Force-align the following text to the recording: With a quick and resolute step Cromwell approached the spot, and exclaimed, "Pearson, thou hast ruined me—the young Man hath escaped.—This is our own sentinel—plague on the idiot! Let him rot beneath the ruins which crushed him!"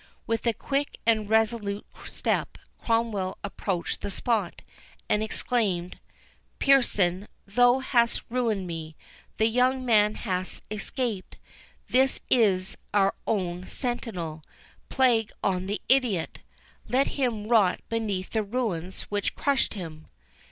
With 0.25 0.47
a 0.47 0.53
quick 0.55 0.97
and 1.05 1.29
resolute 1.29 1.85
step 2.07 2.57
Cromwell 2.83 3.37
approached 3.43 4.01
the 4.01 4.09
spot, 4.09 4.63
and 5.07 5.21
exclaimed, 5.21 5.99
"Pearson, 6.57 7.27
thou 7.45 7.77
hast 7.81 8.23
ruined 8.27 8.65
me—the 8.65 9.45
young 9.45 9.85
Man 9.85 10.15
hath 10.15 10.59
escaped.—This 10.71 12.19
is 12.31 12.75
our 12.95 13.13
own 13.27 13.67
sentinel—plague 13.67 15.31
on 15.43 15.67
the 15.67 15.79
idiot! 15.87 16.39
Let 16.89 17.09
him 17.09 17.47
rot 17.47 17.81
beneath 17.87 18.31
the 18.31 18.41
ruins 18.41 19.03
which 19.03 19.35
crushed 19.35 19.75
him!" 19.75 20.07